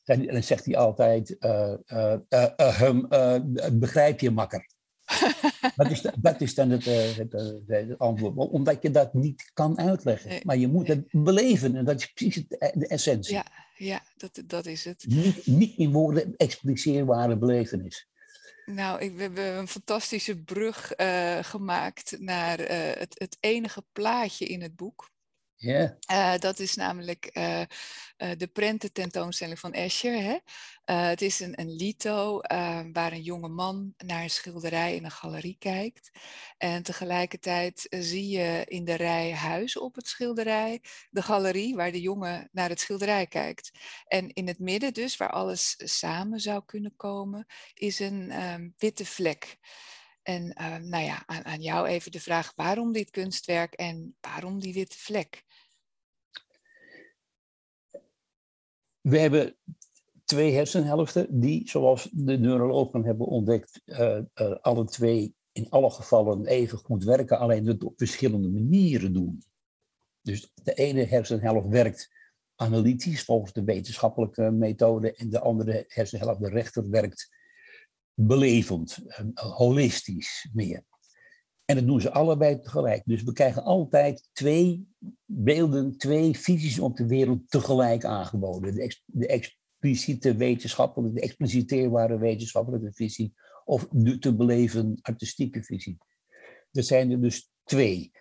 [0.03, 3.35] En dan zegt hij altijd, uh, uh,
[3.73, 4.69] begrijp je makker?
[5.75, 7.33] dat, is, dat is dan het, het,
[7.67, 8.35] het, antwoord.
[8.35, 10.29] Omdat je dat niet kan uitleggen.
[10.29, 10.97] Nee, maar je moet nee.
[10.97, 11.75] het beleven.
[11.75, 13.33] En dat is precies de essentie.
[13.33, 15.05] Ja, ja dat, dat is het.
[15.07, 18.07] Niet, niet in woorden expliceerbare belevenis.
[18.65, 24.45] Nou, ik, we hebben een fantastische brug uh, gemaakt naar uh, het, het enige plaatje
[24.45, 25.09] in het boek.
[25.61, 25.97] Ja.
[26.11, 27.65] Uh, dat is namelijk uh, uh,
[28.37, 30.21] de prentententoonstelling van Escher.
[30.21, 30.37] Hè?
[30.89, 32.39] het is een, een lito
[32.93, 36.11] waar een jonge man naar een schilderij in een galerie kijkt.
[36.57, 42.01] En tegelijkertijd zie je in de rij huis op het schilderij de galerie waar de
[42.01, 43.71] jongen naar het schilderij kijkt.
[44.07, 49.05] En in het midden dus, waar alles samen zou kunnen komen, is een um, witte
[49.05, 49.57] vlek.
[50.23, 54.59] En uh, nou ja, aan, aan, jou even de vraag waarom dit kunstwerk en waarom
[54.59, 55.43] die witte vlek?
[59.09, 59.55] We hebben
[60.25, 66.45] twee hersenhelften die, zoals de neurologen hebben ontdekt, uh, uh, alle twee in alle gevallen
[66.45, 69.43] even goed werken, alleen het op verschillende manieren doen.
[70.21, 72.09] Dus de ene hersenhelft werkt
[72.55, 77.29] analytisch volgens de wetenschappelijke methode en de andere hersenhelft, de rechter, werkt
[78.13, 78.97] belevend,
[79.33, 80.83] holistisch meer.
[81.69, 83.01] En dat doen ze allebei tegelijk.
[83.05, 84.87] Dus we krijgen altijd twee
[85.25, 88.73] beelden, twee visies op de wereld tegelijk aangeboden.
[88.73, 93.33] De, de expliciete wetenschappelijke, de expliciteerbare wetenschappelijke visie
[93.65, 95.97] of de te beleven artistieke visie.
[96.71, 98.11] Er zijn er dus twee.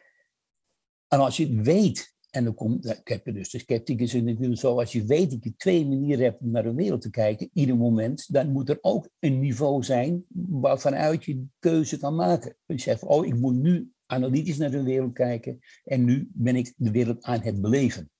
[1.07, 4.79] En als je weet, en dan komt, ik heb dus de scepticus in natuurlijk zo,
[4.79, 7.77] als je weet dat je twee manieren hebt om naar de wereld te kijken, ieder
[7.77, 12.57] moment, dan moet er ook een niveau zijn waarvanuit je keuze kan maken.
[12.67, 16.57] Dus je zegt, oh, ik moet nu analytisch naar de wereld kijken en nu ben
[16.57, 18.11] ik de wereld aan het beleven.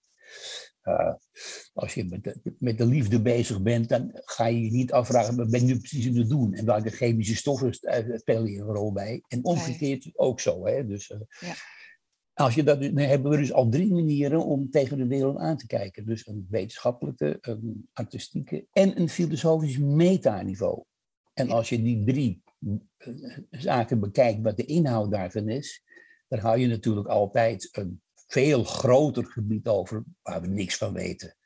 [0.85, 1.15] Uh,
[1.73, 5.37] als je met de, met de, liefde bezig bent, dan ga je je niet afvragen,
[5.37, 6.55] wat ben je nu precies aan het doen?
[6.55, 7.75] En welke chemische stoffen
[8.19, 9.23] spelen hier een rol bij?
[9.29, 10.67] En omgekeerd ook zo.
[10.67, 10.87] Hè?
[10.87, 11.55] Dus, uh, ja.
[12.39, 15.57] Als je dat, dan hebben we dus al drie manieren om tegen de wereld aan
[15.57, 16.07] te kijken.
[16.07, 20.83] Dus een wetenschappelijke, een artistieke en een filosofisch metaniveau.
[21.33, 22.43] En als je die drie
[23.51, 25.85] zaken bekijkt, wat de inhoud daarvan is,
[26.29, 31.37] dan hou je natuurlijk altijd een veel groter gebied over waar we niks van weten.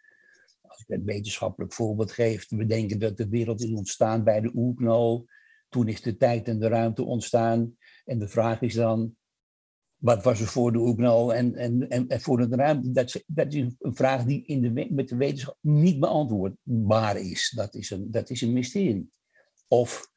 [0.60, 4.50] Als ik een wetenschappelijk voorbeeld geef, we denken dat de wereld is ontstaan bij de
[4.54, 5.26] oerknal.
[5.68, 7.76] Toen is de tijd en de ruimte ontstaan.
[8.04, 9.16] En de vraag is dan,
[10.02, 12.90] wat was er voor de Oeknal en, en, en, en voor de ruimte?
[12.90, 17.52] Dat, dat is een vraag die in de, met de wetenschap niet beantwoordbaar is.
[17.56, 19.10] Dat is een, dat is een mysterie.
[19.68, 20.10] Of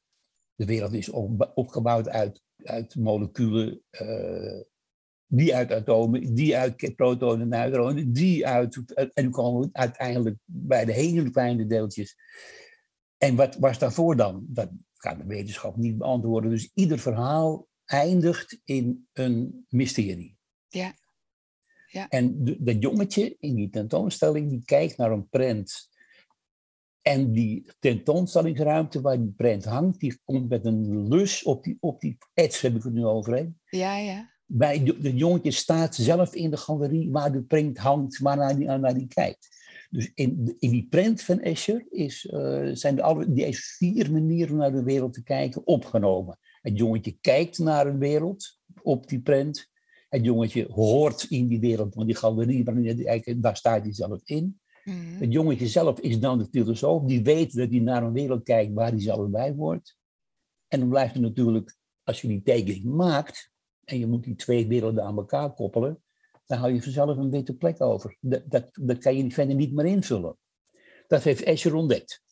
[0.55, 4.61] de wereld is op- opgebouwd uit, uit moleculen, eh,
[5.27, 8.93] die uit atomen, die uit protonen en neutronen, die uit.
[9.13, 12.15] En komen uiteindelijk bij de hele kleine deeltjes.
[13.17, 14.45] En wat was daarvoor dan?
[14.47, 16.49] Dat kan de wetenschap niet beantwoorden.
[16.49, 20.37] Dus ieder verhaal eindigt in een mysterie.
[20.67, 20.93] Ja.
[21.87, 22.07] Ja.
[22.09, 25.89] En de- dat jongetje in die tentoonstelling, die kijkt naar een prent.
[27.01, 32.01] En die tentoonstellingsruimte waar die prent hangt, die komt met een lus op die, op
[32.01, 33.33] die ets, heb ik het nu over.
[33.35, 33.45] hè.
[33.77, 34.33] Ja, ja.
[34.45, 38.67] Bij de, de jongetje staat zelf in de galerie waar de print hangt, waarnaar die,
[38.67, 39.63] naar die kijkt.
[39.89, 44.51] Dus in, in die print van Escher is, eh, zijn er alle, die vier manieren
[44.51, 46.39] om naar de wereld te kijken opgenomen.
[46.65, 49.69] Het jongetje kijkt naar een wereld op die print.
[50.09, 54.59] Het jongetje hoort in die wereld, want die galerie, kijkt, daar staat hij zelf in.
[55.19, 58.73] Het jongetje zelf is dan de filosoof, die weet dat hij naar een wereld kijkt
[58.73, 59.95] waar hij zelf bij hoort.
[60.67, 63.51] En dan blijft er natuurlijk, als je die tekening maakt,
[63.83, 66.03] en je moet die twee werelden aan elkaar koppelen,
[66.45, 68.17] dan hou je vanzelf een witte plek over.
[68.19, 70.37] Dat, dat, dat kan je verder niet meer invullen.
[71.07, 72.23] Dat heeft Escher ontdekt.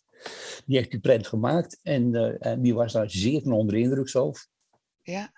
[0.66, 3.82] Die heeft die prent gemaakt en, eh, en die was daar zeer van onder de
[3.82, 4.48] indruk zelf.
[5.02, 5.32] Ja.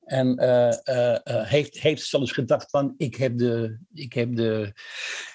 [0.00, 4.70] En eh, eh, heeft, heeft zelfs gedacht van, ik heb de, ik heb de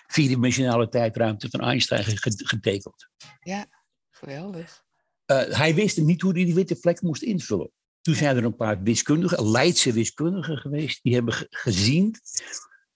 [0.07, 3.09] vierdimensionale tijdruimte van Einstein ge- getekend.
[4.09, 4.83] Geweldig.
[5.25, 7.71] Eh, hij wist niet hoe hij die witte vlek moest invullen.
[8.01, 12.15] Toen zijn er een paar wiskundigen, Leidse wiskundigen geweest, die hebben ge- gezien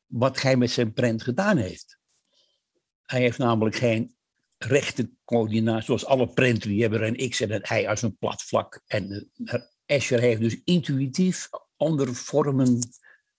[0.06, 1.98] wat hij met zijn prent gedaan heeft.
[3.06, 4.15] Hij heeft namelijk geen
[4.58, 8.44] rechte coördinaten, zoals alle prenten, die hebben een x en een y als een plat
[8.44, 8.82] vlak.
[8.86, 12.80] En eh, Escher heeft dus intuïtief andere vormen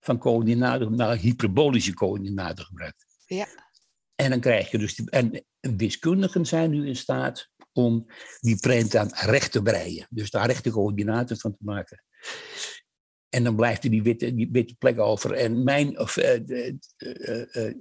[0.01, 3.07] van coördinaten, naar hyperbolische coördinaten gebruikt.
[3.27, 3.47] Ja.
[4.15, 8.07] En dan krijg je dus, die, en wiskundigen zijn nu in staat om
[8.41, 10.07] die prent aan recht te breien.
[10.11, 12.05] Dus daar rechte coördinaten van te maken.
[13.29, 15.33] En dan blijft er die witte, die witte plek over.
[15.33, 17.75] En mijn of, eh, eh,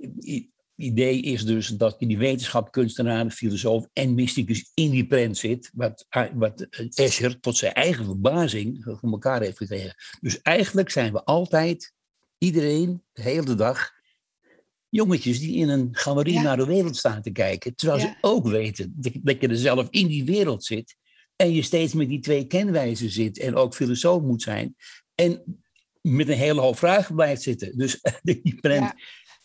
[0.76, 5.72] idee is dus dat je die wetenschap, kunstenaar, filosoof en mysticus in die prent zit.
[5.74, 9.96] Wat, wat Escher tot zijn eigen verbazing voor elkaar heeft gekregen.
[10.22, 11.94] Dus eigenlijk zijn we altijd,
[12.38, 13.92] iedereen, de hele dag,
[14.90, 16.42] jongetjes die in een galerie Ja.
[16.42, 17.76] naar de wereld staan te kijken.
[17.76, 18.06] Terwijl Ja.
[18.06, 20.96] ze ook weten dat, dat je er zelf in die wereld zit.
[21.36, 23.40] En je steeds met die twee kenwijzen zit.
[23.40, 24.76] En ook filosoof moet zijn.
[25.16, 25.62] En
[26.02, 27.78] met een hele hoop vragen blijft zitten.
[27.78, 28.96] Dus die prent Ja.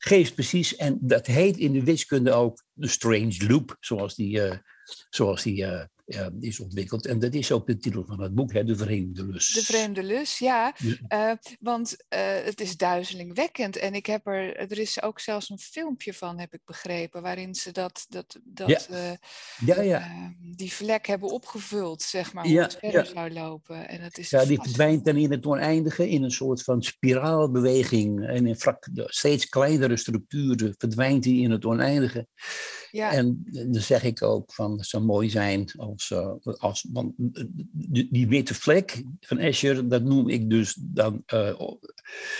[0.02, 0.76] Geeft precies.
[0.76, 3.76] En dat heet in de wiskunde ook de strange loop.
[3.80, 4.58] Zoals die, eh,
[5.10, 7.06] zoals die eh, eh, is ontwikkeld.
[7.06, 8.52] En dat is ook de titel van het boek.
[8.52, 9.54] Hè, de vreemde lust.
[9.54, 10.74] De vreemde lus, ja.
[10.76, 10.96] Ja.
[11.08, 13.76] Eh, want eh, het is duizelingwekkend.
[13.76, 17.54] En ik heb er, er is ook zelfs een filmpje van, heb ik begrepen, waarin
[17.54, 19.18] ze dat, dat, dat, Ja.
[19.64, 20.32] Ja, ja.
[20.40, 23.88] die vlek hebben opgevuld, zeg maar, hoe het verder zou lopen.
[23.88, 28.26] En het is Ja, die verdwijnt dan in het oneindige in een soort van spiraalbeweging.
[28.26, 28.56] En in
[28.94, 32.26] steeds kleinere structuren verdwijnt hij in het oneindige.
[32.90, 37.12] Ja, En dan zeg ik ook van, het zou mooi zijn als, eh, als want
[37.72, 41.60] die, die witte vlek van Escher, dat noem ik dus dan eh,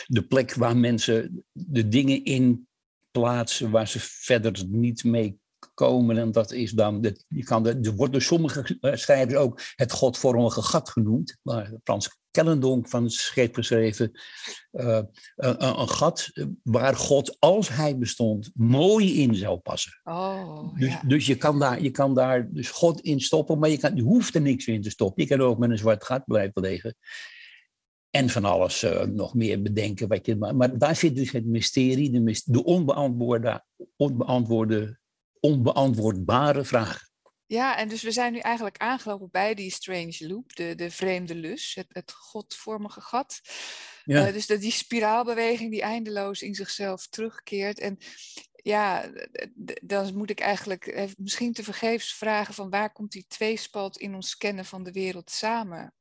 [0.07, 2.69] de plek waar mensen de dingen in
[3.11, 5.39] plaatsen waar ze verder niet mee
[5.75, 6.19] komen.
[6.19, 9.93] En dat is dan, je kan de, er wordt door sommige eh, schrijvers ook het
[9.93, 11.39] godvormige gat genoemd.
[11.43, 14.11] Maar Frans Kellendonk van heeft geschreven,
[14.71, 15.03] eh,
[15.37, 16.31] een, gat
[16.63, 20.01] waar God, als hij bestond, mooi in zou passen.
[20.05, 21.03] oh, Dus, ja.
[21.07, 24.03] dus je, kan daar, je kan daar dus God in stoppen, maar je, kan, je
[24.03, 25.23] hoeft er niks in te stoppen.
[25.23, 26.97] Je kan ook met een zwart gat blijven liggen.
[28.11, 30.09] En van alles eh, nog meer bedenken.
[30.09, 33.65] Wat je, maar, maar daar zit dus het mysterie, de, de onbeantwoorde,
[33.97, 34.99] onbeantwoorde,
[35.41, 37.10] onbeantwoordbare vragen.
[37.51, 41.35] Ja, en dus we zijn nu eigenlijk aangelopen bij die strange loop, de, de vreemde
[41.35, 43.41] lus, het, het godvormige gat.
[44.05, 44.27] Ja.
[44.27, 47.79] Eh, dus dat die spiraalbeweging die eindeloos in zichzelf terugkeert.
[47.79, 47.99] En
[48.55, 49.11] ja,
[49.83, 54.15] dan moet ik eigenlijk eh, misschien te vergeefs vragen van waar komt die tweespalt in
[54.15, 55.95] ons kennen van de wereld samen?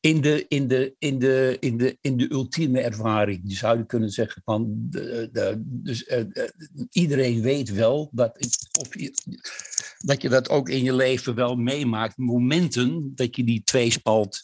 [0.00, 3.40] In de, in de, in de, in de, in de ultieme ervaring.
[3.44, 6.50] Je zou je kunnen zeggen van, de, de, dus, eh, eh,
[6.90, 8.38] iedereen weet wel dat,
[8.80, 9.14] of je,
[9.98, 12.16] dat je dat ook in je leven wel meemaakt.
[12.16, 14.40] Momenten dat je die tweespalt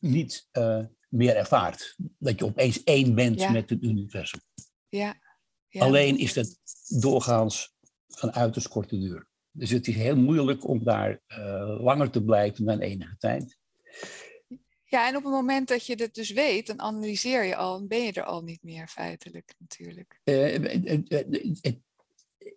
[0.00, 1.96] niet eh, meer ervaart.
[2.18, 3.50] Dat je opeens één bent Ja.
[3.50, 4.40] met het universum.
[4.88, 5.14] Ja,
[5.68, 5.80] ja.
[5.80, 6.58] Alleen is dat
[7.00, 7.74] doorgaans
[8.08, 9.28] van uiterst korte duur.
[9.50, 11.20] Dus het is heel moeilijk om daar
[11.80, 13.58] langer te blijven dan enige tijd.
[14.84, 17.88] Ja, en op het moment dat je het dus weet, dan analyseer je al en
[17.88, 20.20] ben je er al niet meer feitelijk natuurlijk.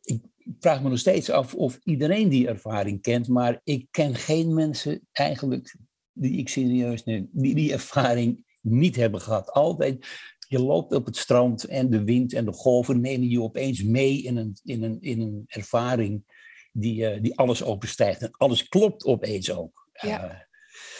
[0.03, 0.21] ik
[0.59, 5.07] vraag me nog steeds af of iedereen die ervaring kent, maar ik ken geen mensen
[5.11, 5.75] eigenlijk
[6.11, 9.51] die ik serieus neem, die die ervaring niet hebben gehad.
[9.51, 10.07] Altijd,
[10.47, 14.21] je loopt op het strand en de wind en de golven nemen je opeens mee
[14.21, 16.23] in een, in een, in een ervaring
[16.71, 18.21] die, die alles overstijgt.
[18.21, 19.89] En alles klopt opeens ook.
[19.91, 20.25] Ja.
[20.25, 20.39] Uh,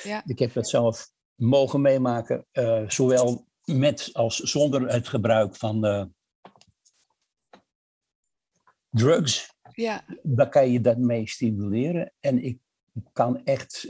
[0.04, 0.24] ja.
[0.26, 6.12] Ik heb dat zelf mogen meemaken, uh, zowel met als zonder het gebruik van
[8.90, 9.56] drugs.
[9.72, 10.06] Ja.
[10.24, 12.14] Dan kan je dat mee stimuleren.
[12.20, 12.60] En ik
[13.14, 13.88] kan echt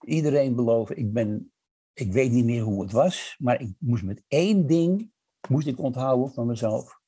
[0.00, 1.52] iedereen beloven, ik, ben,
[1.92, 5.10] ik weet niet meer hoe het was, maar ik moest met één ding
[5.48, 7.00] moest ik onthouden van mezelf.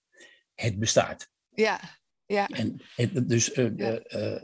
[0.54, 1.28] Het bestaat.
[1.48, 1.80] Ja,
[2.30, 2.48] ja.
[2.48, 4.00] En, en dus uh, ja.
[4.08, 4.40] uh,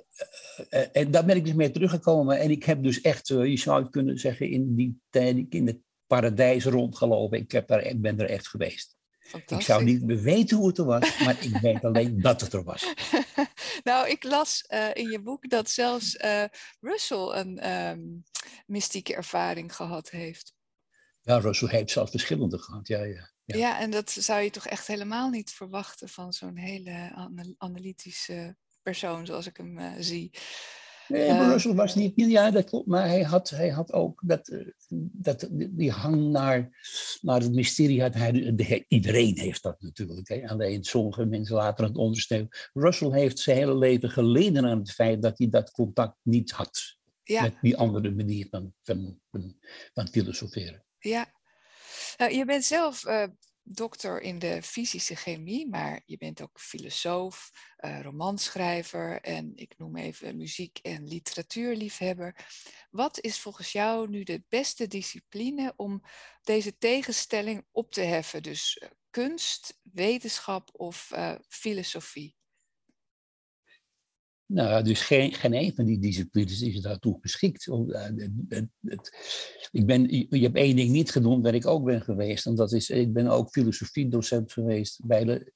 [0.70, 2.38] uh, en daar ben ik dus mee teruggekomen.
[2.38, 5.78] En ik heb dus echt, je zou het kunnen zeggen, in die tijd in het
[6.06, 7.38] paradijs rondgelopen.
[7.38, 8.94] Ik, heb daar, ik ben er echt geweest.
[9.46, 12.52] Ik zou niet meer weten hoe het er was, maar ik weet alleen dat het
[12.52, 12.94] er was.
[13.84, 16.16] nou, ik las in je boek dat zelfs
[16.80, 18.24] Russell een um,
[18.66, 20.55] mystieke ervaring gehad heeft.
[21.26, 23.34] Ja, Russell heeft zelfs verschillende gehad, ja, ja.
[23.44, 23.56] Ja.
[23.56, 29.26] ja, en dat zou je toch echt helemaal niet verwachten van zo'n hele analytische persoon
[29.26, 30.30] zoals ik hem uh, zie.
[31.08, 32.12] Nee, maar Russell was niet.
[32.14, 32.86] Ja, dat klopt.
[32.86, 34.66] Maar hij had, hij had ook dat, eh,
[35.12, 36.70] dat, die hang naar,
[37.20, 38.02] naar het mysterie.
[38.02, 40.28] Had hij, de, iedereen heeft dat natuurlijk.
[40.28, 40.48] Hè.
[40.48, 42.48] Alleen sommige mensen laten het ondersteunen.
[42.72, 46.96] Russell heeft zijn hele leven geleden aan het feit dat hij dat contact niet had.
[47.22, 47.42] Ja.
[47.42, 49.56] Met die andere manier van, van, van,
[49.94, 50.85] van filosoferen.
[50.98, 51.32] Ja.
[52.16, 53.24] Nou, je bent zelf uh,
[53.62, 59.96] dokter in de fysische chemie, maar je bent ook filosoof, uh, romanschrijver en ik noem
[59.96, 62.46] even muziek- en literatuurliefhebber.
[62.90, 66.02] Wat is volgens jou nu de beste discipline om
[66.42, 68.42] deze tegenstelling op te heffen?
[68.42, 71.12] Dus uh, kunst, wetenschap of
[71.48, 72.35] filosofie?
[74.48, 77.68] Nou, dus geen, geen een van die disciplines is daartoe geschikt.
[79.70, 82.46] Ik ben, je hebt één ding niet genoemd waar ik ook ben geweest.
[82.46, 85.52] En dat is, ik ben ook filosofiedocent geweest bij de,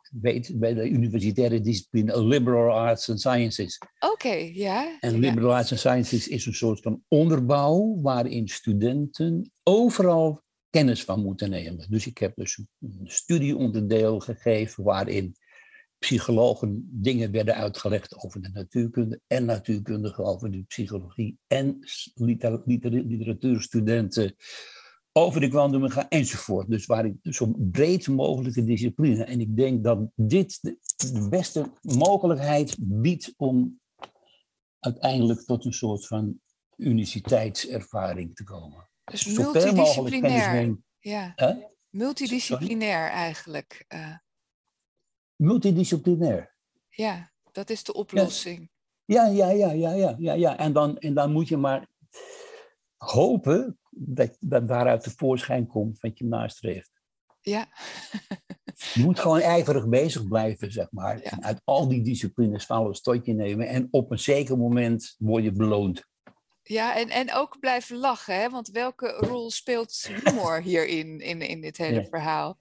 [0.55, 3.79] bij de universitaire discipline Liberal Arts and Sciences.
[4.13, 4.99] Oké, ja.
[5.01, 11.23] En Liberal Arts and Sciences is een soort van onderbouw waarin studenten overal kennis van
[11.23, 11.87] moeten nemen.
[11.91, 15.37] Dus ik heb dus een studieonderdeel gegeven waarin
[16.01, 21.79] psychologen dingen werden uitgelegd over de natuurkunde en natuurkundigen over de psychologie en
[22.15, 24.37] liter, liter, literatuurstudenten
[25.13, 26.71] over de kwantummechanica enzovoort.
[26.71, 29.25] Dus waar ik zo'n breed mogelijke discipline.
[29.25, 33.81] En ik denk dat dit de beste mogelijkheid biedt om
[34.79, 36.41] uiteindelijk tot een soort van
[36.77, 38.89] uniciteitservaring te komen.
[39.05, 40.77] Dus multidisciplinair.
[40.99, 41.35] Ja.
[41.91, 43.85] Multidisciplinair eigenlijk.
[43.89, 44.15] Uh
[45.41, 46.55] multidisciplinair.
[46.89, 48.71] Ja, dat is de oplossing.
[49.05, 50.59] Ja, ja, ja, ja, ja, ja, ja.
[50.59, 51.89] En, dan, en dan moet je maar
[52.97, 56.91] hopen dat, dat daaruit tevoorschijn komt wat je nastreeft.
[57.41, 57.69] Ja.
[58.95, 61.21] je moet gewoon ijverig bezig blijven, zeg maar.
[61.21, 63.69] En uit al die disciplines vallen tot je nemen.
[63.69, 66.09] En op een zeker moment word je beloond.
[66.63, 68.49] Ja, en, en ook blijven lachen, hè?
[68.49, 72.59] want welke rol speelt humor hierin, in, in dit hele verhaal?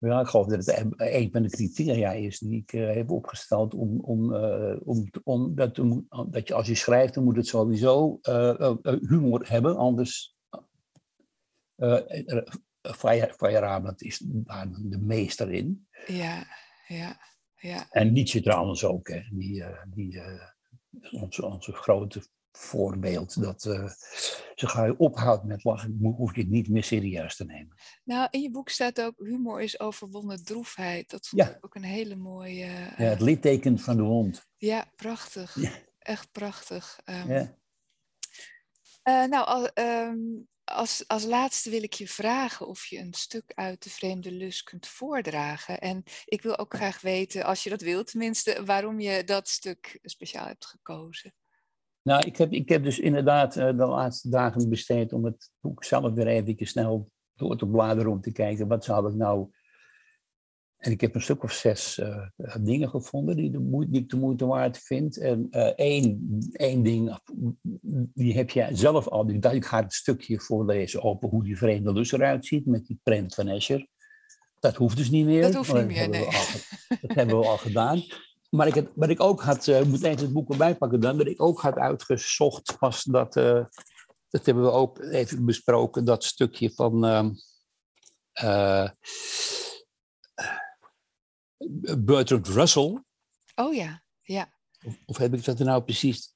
[0.00, 3.74] Ja, ik geloof dat het een van de criteria is die ik uh, heb opgesteld
[3.74, 7.46] om, om, uh, om, om dat, te, dat je als je schrijft, dan moet het
[7.46, 10.36] sowieso uh, humor hebben, anders
[13.36, 15.86] Feyerabend is daar de meester in.
[16.06, 16.46] Ja,
[16.86, 17.20] ja,
[17.54, 17.90] ja.
[17.90, 19.20] En Nietzsche trouwens ook, hè.
[19.30, 20.22] Die, die,
[21.10, 23.90] onze, onze grote voorbeeld dat uh,
[24.54, 27.76] ze ga je ophoudt met lachen, hoef je het niet meer serieus te nemen.
[28.04, 31.10] Nou, in je boek staat ook humor is overwonnen droefheid.
[31.10, 32.66] Dat vond ik ook een hele mooie.
[32.66, 34.46] Uh, ja, het litteken van de hond.
[34.56, 35.56] Ja, prachtig.
[35.98, 37.00] Echt prachtig.
[37.04, 37.58] Um, ja.
[39.04, 43.52] Uh, nou, al, um, als, als laatste wil ik je vragen of je een stuk
[43.54, 45.80] uit de vreemde lus kunt voordragen.
[45.80, 49.98] En ik wil ook graag weten, als je dat wilt tenminste, waarom je dat stuk
[50.02, 51.34] speciaal hebt gekozen.
[52.02, 55.84] Nou, ik heb, ik heb dus inderdaad uh, de laatste dagen besteed om het boek
[55.84, 59.48] zelf weer even snel door te bladeren om te kijken wat zou ik nou.
[60.76, 62.26] En ik heb een stuk of zes uh,
[62.60, 65.18] dingen gevonden die, de die ik de moeite waard vind.
[65.18, 67.18] En uh, één, één ding,
[68.14, 69.30] die heb jij zelf al.
[69.30, 73.34] Ik ga het stukje voorlezen over hoe die vreemde lus eruit ziet met die print
[73.34, 73.86] van Escher.
[74.60, 75.42] Dat hoeft dus niet meer.
[75.42, 76.28] Dat hoeft niet meer, nee.
[77.00, 78.02] dat hebben we al gedaan.
[78.50, 81.16] Maar ik, het, wat ik ook had, uh, moet even het boek erbij pakken dan,
[81.16, 83.64] wat ik ook had uitgezocht was dat, uh,
[84.28, 87.32] dat hebben we ook even besproken, dat stukje van ehm,
[88.42, 88.90] uh,
[91.98, 93.02] Bertrand Russell.
[93.54, 94.52] Oh ja, ja.
[94.84, 96.34] Of, of, heb ik dat er nou precies,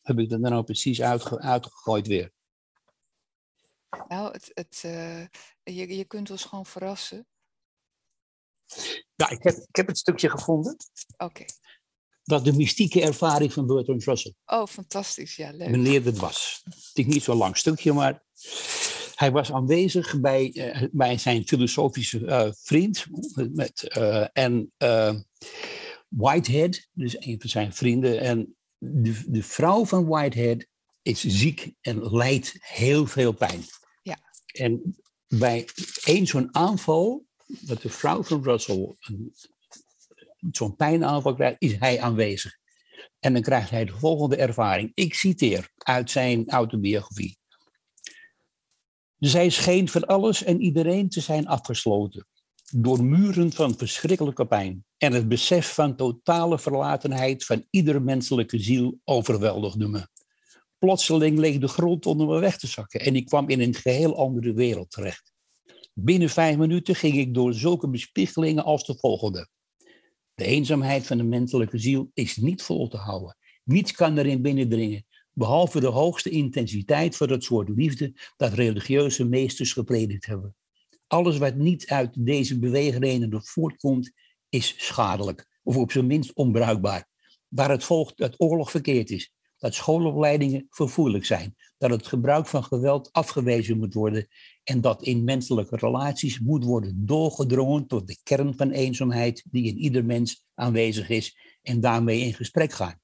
[0.00, 2.32] heb ik dat er nou precies uitge, uitgegooid weer?
[4.08, 4.78] Nou, het, het,
[5.62, 7.26] je, je kunt ons gewoon verrassen.
[9.16, 10.76] Ja, ik heb, ik heb het stukje gevonden.
[11.16, 11.44] Oké.
[12.22, 14.34] Dat de mystieke ervaring van Bertrand Russell.
[14.46, 15.36] Oh, fantastisch.
[15.36, 15.70] Ja, leuk.
[15.70, 16.60] Wanneer dat was.
[16.64, 18.22] Het is niet zo'n lang stukje, maar
[19.14, 23.06] hij was aanwezig bij, uh, bij zijn filosofische uh, vriend
[23.52, 24.72] met, uh, en
[26.08, 28.20] Whitehead, dus een van zijn vrienden.
[28.20, 30.66] En de, de vrouw van Whitehead
[31.02, 33.64] is ziek en lijdt heel veel pijn.
[34.02, 34.18] Ja.
[34.46, 34.96] En
[35.26, 35.68] bij
[36.04, 38.94] één zo'n aanval, dat de vrouw van Russell
[40.50, 42.56] zo'n pijnaanval krijgt, is hij aanwezig.
[43.18, 44.90] En dan krijgt hij de volgende ervaring.
[44.94, 47.38] Ik citeer uit zijn autobiografie.
[49.18, 52.26] Zij scheen van alles en iedereen te zijn afgesloten.
[52.72, 54.84] Door muren van verschrikkelijke pijn.
[54.96, 60.08] En het besef van totale verlatenheid van iedere menselijke ziel overweldigde me.
[60.78, 64.18] Plotseling leek de grond onder me weg te zakken en ik kwam in een geheel
[64.18, 65.33] andere wereld terecht.
[65.96, 69.48] Binnen vijf minuten ging ik door zulke bespiegelingen als de volgende.
[70.34, 73.36] De eenzaamheid van de menselijke ziel is niet vol te houden.
[73.64, 79.72] Niets kan erin binnendringen behalve de hoogste intensiteit van het soort liefde dat religieuze meesters
[79.72, 80.54] gepredikt hebben.
[81.06, 84.12] Alles wat niet uit deze beweegredenen voortkomt,
[84.48, 87.08] is schadelijk, of op zijn minst onbruikbaar.
[87.48, 92.64] Waar het volgt dat oorlog verkeerd is, dat schoolopleidingen vervoerlijk zijn, dat het gebruik van
[92.64, 94.28] geweld afgewezen moet worden
[94.64, 99.78] en dat in menselijke relaties moet worden doorgedrongen tot de kern van eenzaamheid die in
[99.78, 103.00] ieder mens aanwezig is en daarmee in gesprek gaan.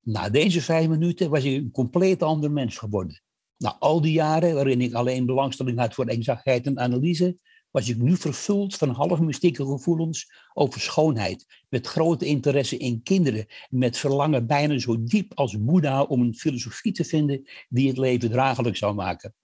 [0.00, 3.22] Na deze vijf minuten was ik een compleet ander mens geworden.
[3.56, 7.38] Na al die jaren waarin ik alleen belangstelling had voor eenzaamheid en analyse,
[7.70, 13.46] was ik nu vervuld van half mystieke gevoelens over schoonheid, met grote interesse in kinderen
[13.70, 17.98] en met verlangen bijna zo diep als Boeddha om een filosofie te vinden die het
[17.98, 19.34] leven draaglijk zou maken.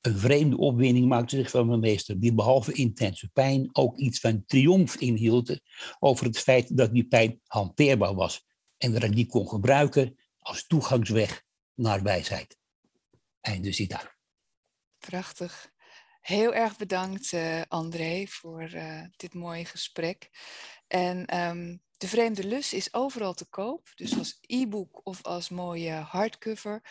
[0.00, 4.44] Een vreemde opwinding maakte zich van mijn meester, die behalve intense pijn ook iets van
[4.46, 5.60] triomf inhield
[5.98, 8.46] over het feit dat die pijn hanteerbaar was
[8.78, 11.42] en dat ik die kon gebruiken als toegangsweg
[11.74, 12.58] naar wijsheid.
[13.40, 14.14] Einde citaat.
[14.98, 15.70] Prachtig.
[16.20, 20.30] Heel erg bedankt, uh, André, voor uh, dit mooie gesprek.
[20.86, 25.92] En um, De Vreemde Lus is overal te koop, dus als e-book of als mooie
[25.92, 26.82] hardcover.